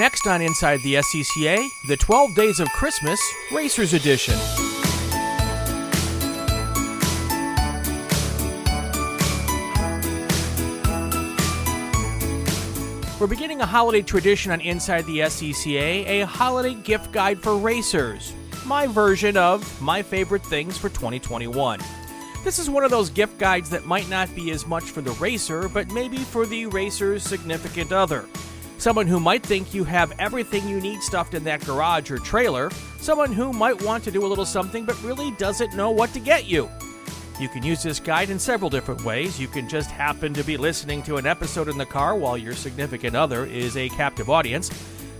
Next 0.00 0.26
on 0.26 0.40
Inside 0.40 0.80
the 0.80 0.94
SCCA, 0.94 1.68
the 1.86 1.94
12 1.94 2.34
Days 2.34 2.58
of 2.58 2.70
Christmas 2.70 3.20
Racers 3.52 3.92
Edition. 3.92 4.34
We're 13.20 13.26
beginning 13.26 13.60
a 13.60 13.66
holiday 13.66 14.00
tradition 14.00 14.52
on 14.52 14.62
Inside 14.62 15.04
the 15.04 15.18
SCCA, 15.18 16.06
a 16.06 16.24
holiday 16.24 16.72
gift 16.72 17.12
guide 17.12 17.42
for 17.42 17.58
racers. 17.58 18.32
My 18.64 18.86
version 18.86 19.36
of 19.36 19.82
my 19.82 20.00
favorite 20.00 20.46
things 20.46 20.78
for 20.78 20.88
2021. 20.88 21.78
This 22.42 22.58
is 22.58 22.70
one 22.70 22.84
of 22.84 22.90
those 22.90 23.10
gift 23.10 23.36
guides 23.36 23.68
that 23.68 23.84
might 23.84 24.08
not 24.08 24.34
be 24.34 24.50
as 24.50 24.66
much 24.66 24.84
for 24.84 25.02
the 25.02 25.12
racer, 25.12 25.68
but 25.68 25.92
maybe 25.92 26.16
for 26.16 26.46
the 26.46 26.64
racer's 26.64 27.22
significant 27.22 27.92
other. 27.92 28.24
Someone 28.80 29.06
who 29.06 29.20
might 29.20 29.42
think 29.42 29.74
you 29.74 29.84
have 29.84 30.18
everything 30.18 30.66
you 30.66 30.80
need 30.80 31.02
stuffed 31.02 31.34
in 31.34 31.44
that 31.44 31.62
garage 31.66 32.10
or 32.10 32.16
trailer, 32.16 32.70
someone 32.98 33.30
who 33.30 33.52
might 33.52 33.82
want 33.82 34.02
to 34.04 34.10
do 34.10 34.24
a 34.24 34.26
little 34.26 34.46
something 34.46 34.86
but 34.86 35.00
really 35.02 35.32
doesn't 35.32 35.74
know 35.74 35.90
what 35.90 36.14
to 36.14 36.18
get 36.18 36.46
you. 36.46 36.66
You 37.38 37.50
can 37.50 37.62
use 37.62 37.82
this 37.82 38.00
guide 38.00 38.30
in 38.30 38.38
several 38.38 38.70
different 38.70 39.04
ways. 39.04 39.38
You 39.38 39.48
can 39.48 39.68
just 39.68 39.90
happen 39.90 40.32
to 40.32 40.42
be 40.42 40.56
listening 40.56 41.02
to 41.02 41.18
an 41.18 41.26
episode 41.26 41.68
in 41.68 41.76
the 41.76 41.84
car 41.84 42.16
while 42.16 42.38
your 42.38 42.54
significant 42.54 43.14
other 43.14 43.44
is 43.44 43.76
a 43.76 43.90
captive 43.90 44.30
audience. 44.30 44.70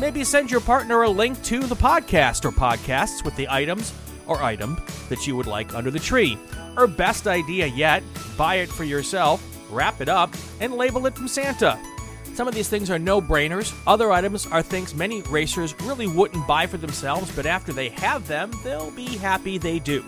Maybe 0.00 0.24
send 0.24 0.50
your 0.50 0.62
partner 0.62 1.02
a 1.02 1.10
link 1.10 1.42
to 1.42 1.60
the 1.60 1.76
podcast 1.76 2.46
or 2.46 2.52
podcasts 2.52 3.22
with 3.22 3.36
the 3.36 3.48
items 3.50 3.92
or 4.26 4.42
item 4.42 4.80
that 5.10 5.26
you 5.26 5.36
would 5.36 5.46
like 5.46 5.74
under 5.74 5.90
the 5.90 5.98
tree. 5.98 6.38
Or 6.74 6.86
best 6.86 7.26
idea 7.26 7.66
yet, 7.66 8.02
buy 8.38 8.54
it 8.54 8.70
for 8.70 8.84
yourself, 8.84 9.44
wrap 9.70 10.00
it 10.00 10.08
up, 10.08 10.34
and 10.58 10.72
label 10.72 11.04
it 11.04 11.14
from 11.14 11.28
Santa. 11.28 11.78
Some 12.34 12.48
of 12.48 12.54
these 12.54 12.68
things 12.68 12.90
are 12.90 12.98
no 12.98 13.20
brainers. 13.20 13.78
Other 13.86 14.10
items 14.10 14.46
are 14.46 14.62
things 14.62 14.94
many 14.94 15.20
racers 15.22 15.78
really 15.82 16.06
wouldn't 16.06 16.46
buy 16.46 16.66
for 16.66 16.78
themselves, 16.78 17.30
but 17.36 17.44
after 17.44 17.72
they 17.72 17.90
have 17.90 18.26
them, 18.26 18.50
they'll 18.64 18.90
be 18.90 19.16
happy 19.18 19.58
they 19.58 19.78
do. 19.78 20.02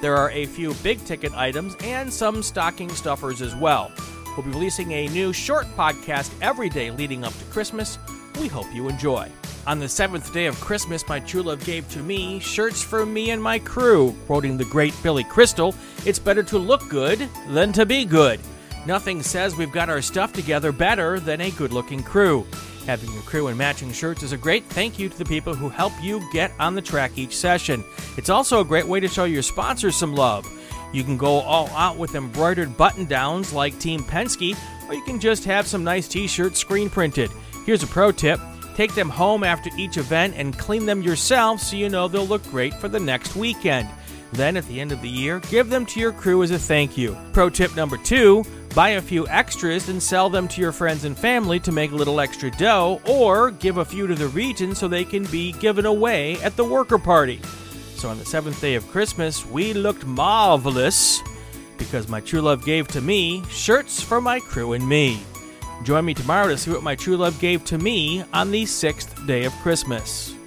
There 0.00 0.16
are 0.16 0.30
a 0.30 0.46
few 0.46 0.74
big 0.74 1.04
ticket 1.04 1.32
items 1.34 1.76
and 1.80 2.12
some 2.12 2.42
stocking 2.42 2.88
stuffers 2.88 3.40
as 3.42 3.54
well. 3.54 3.92
We'll 4.36 4.44
be 4.44 4.50
releasing 4.50 4.92
a 4.92 5.08
new 5.08 5.32
short 5.32 5.66
podcast 5.76 6.32
every 6.40 6.68
day 6.68 6.90
leading 6.90 7.24
up 7.24 7.32
to 7.38 7.44
Christmas. 7.46 7.98
We 8.40 8.48
hope 8.48 8.72
you 8.74 8.88
enjoy. 8.88 9.30
On 9.66 9.78
the 9.78 9.88
seventh 9.88 10.32
day 10.32 10.46
of 10.46 10.60
Christmas, 10.60 11.06
my 11.08 11.20
true 11.20 11.42
love 11.42 11.64
gave 11.64 11.88
to 11.90 11.98
me 12.00 12.40
shirts 12.40 12.82
for 12.82 13.04
me 13.04 13.30
and 13.30 13.42
my 13.42 13.58
crew. 13.58 14.16
Quoting 14.26 14.56
the 14.56 14.64
great 14.64 14.94
Billy 15.02 15.24
Crystal, 15.24 15.74
it's 16.06 16.18
better 16.18 16.42
to 16.44 16.58
look 16.58 16.88
good 16.88 17.28
than 17.48 17.72
to 17.72 17.84
be 17.84 18.04
good. 18.04 18.40
Nothing 18.88 19.22
says 19.22 19.54
we've 19.54 19.70
got 19.70 19.90
our 19.90 20.00
stuff 20.00 20.32
together 20.32 20.72
better 20.72 21.20
than 21.20 21.42
a 21.42 21.50
good 21.50 21.74
looking 21.74 22.02
crew. 22.02 22.46
Having 22.86 23.12
your 23.12 23.22
crew 23.24 23.48
in 23.48 23.56
matching 23.58 23.92
shirts 23.92 24.22
is 24.22 24.32
a 24.32 24.38
great 24.38 24.64
thank 24.64 24.98
you 24.98 25.10
to 25.10 25.18
the 25.18 25.26
people 25.26 25.54
who 25.54 25.68
help 25.68 25.92
you 26.00 26.26
get 26.32 26.52
on 26.58 26.74
the 26.74 26.80
track 26.80 27.18
each 27.18 27.36
session. 27.36 27.84
It's 28.16 28.30
also 28.30 28.62
a 28.62 28.64
great 28.64 28.86
way 28.86 28.98
to 28.98 29.06
show 29.06 29.24
your 29.24 29.42
sponsors 29.42 29.94
some 29.94 30.14
love. 30.14 30.50
You 30.94 31.04
can 31.04 31.18
go 31.18 31.40
all 31.40 31.68
out 31.76 31.98
with 31.98 32.14
embroidered 32.14 32.78
button 32.78 33.04
downs 33.04 33.52
like 33.52 33.78
Team 33.78 34.00
Penske, 34.00 34.56
or 34.88 34.94
you 34.94 35.02
can 35.02 35.20
just 35.20 35.44
have 35.44 35.66
some 35.66 35.84
nice 35.84 36.08
t 36.08 36.26
shirts 36.26 36.58
screen 36.58 36.88
printed. 36.88 37.30
Here's 37.66 37.82
a 37.82 37.88
pro 37.88 38.10
tip 38.10 38.40
take 38.74 38.94
them 38.94 39.10
home 39.10 39.44
after 39.44 39.68
each 39.76 39.98
event 39.98 40.32
and 40.34 40.56
clean 40.56 40.86
them 40.86 41.02
yourself 41.02 41.60
so 41.60 41.76
you 41.76 41.90
know 41.90 42.08
they'll 42.08 42.26
look 42.26 42.44
great 42.44 42.72
for 42.72 42.88
the 42.88 42.98
next 42.98 43.36
weekend. 43.36 43.86
Then, 44.32 44.56
at 44.56 44.66
the 44.66 44.80
end 44.80 44.92
of 44.92 45.02
the 45.02 45.08
year, 45.08 45.40
give 45.50 45.68
them 45.68 45.84
to 45.86 46.00
your 46.00 46.12
crew 46.12 46.42
as 46.42 46.50
a 46.50 46.58
thank 46.58 46.96
you. 46.96 47.16
Pro 47.32 47.50
tip 47.50 47.74
number 47.76 47.98
two 47.98 48.44
buy 48.74 48.90
a 48.90 49.02
few 49.02 49.26
extras 49.28 49.88
and 49.88 50.02
sell 50.02 50.28
them 50.30 50.48
to 50.48 50.60
your 50.60 50.72
friends 50.72 51.04
and 51.04 51.16
family 51.16 51.60
to 51.60 51.72
make 51.72 51.92
a 51.92 51.96
little 51.96 52.20
extra 52.20 52.50
dough, 52.50 53.00
or 53.06 53.50
give 53.50 53.78
a 53.78 53.84
few 53.84 54.06
to 54.06 54.14
the 54.14 54.28
region 54.28 54.74
so 54.74 54.88
they 54.88 55.04
can 55.04 55.24
be 55.24 55.52
given 55.52 55.86
away 55.86 56.40
at 56.42 56.56
the 56.56 56.64
worker 56.64 56.98
party. 56.98 57.40
So, 57.96 58.08
on 58.08 58.18
the 58.18 58.24
seventh 58.24 58.60
day 58.60 58.74
of 58.74 58.88
Christmas, 58.88 59.44
we 59.46 59.72
looked 59.72 60.06
marvelous 60.06 61.20
because 61.76 62.08
my 62.08 62.20
true 62.20 62.40
love 62.40 62.64
gave 62.64 62.88
to 62.88 63.00
me 63.00 63.42
shirts 63.48 64.00
for 64.00 64.20
my 64.20 64.40
crew 64.40 64.72
and 64.72 64.88
me. 64.88 65.20
Join 65.84 66.04
me 66.04 66.14
tomorrow 66.14 66.48
to 66.48 66.58
see 66.58 66.70
what 66.70 66.82
my 66.82 66.94
true 66.94 67.16
love 67.16 67.38
gave 67.40 67.64
to 67.66 67.78
me 67.78 68.24
on 68.32 68.50
the 68.50 68.66
sixth 68.66 69.26
day 69.26 69.44
of 69.44 69.52
Christmas. 69.62 70.37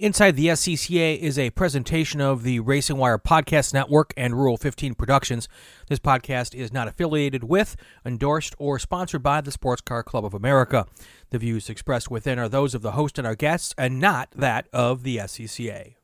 Inside 0.00 0.32
the 0.32 0.48
SCCA 0.48 1.16
is 1.20 1.38
a 1.38 1.50
presentation 1.50 2.20
of 2.20 2.42
the 2.42 2.58
Racing 2.58 2.96
Wire 2.96 3.16
Podcast 3.16 3.72
Network 3.72 4.12
and 4.16 4.34
Rural 4.34 4.56
15 4.56 4.96
Productions. 4.96 5.48
This 5.86 6.00
podcast 6.00 6.52
is 6.52 6.72
not 6.72 6.88
affiliated 6.88 7.44
with, 7.44 7.76
endorsed, 8.04 8.56
or 8.58 8.80
sponsored 8.80 9.22
by 9.22 9.40
the 9.40 9.52
Sports 9.52 9.82
Car 9.82 10.02
Club 10.02 10.24
of 10.24 10.34
America. 10.34 10.86
The 11.30 11.38
views 11.38 11.70
expressed 11.70 12.10
within 12.10 12.40
are 12.40 12.48
those 12.48 12.74
of 12.74 12.82
the 12.82 12.90
host 12.90 13.18
and 13.18 13.26
our 13.26 13.36
guests 13.36 13.72
and 13.78 14.00
not 14.00 14.32
that 14.34 14.66
of 14.72 15.04
the 15.04 15.18
SCCA. 15.18 15.94